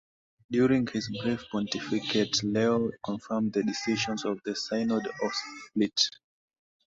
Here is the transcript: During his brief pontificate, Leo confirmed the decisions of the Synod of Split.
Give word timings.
During 0.49 0.87
his 0.87 1.09
brief 1.21 1.43
pontificate, 1.51 2.41
Leo 2.41 2.89
confirmed 3.05 3.53
the 3.53 3.61
decisions 3.61 4.25
of 4.25 4.41
the 4.43 4.55
Synod 4.55 5.05
of 5.05 5.31
Split. 5.69 6.01